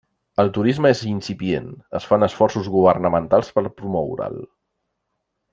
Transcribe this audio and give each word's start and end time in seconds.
El 0.43 0.47
turisme 0.53 0.91
és 0.95 1.01
incipient, 1.09 1.69
es 2.01 2.09
fan 2.13 2.27
esforços 2.29 2.71
governamentals 2.79 3.55
per 3.59 3.67
promoure'l. 3.83 4.43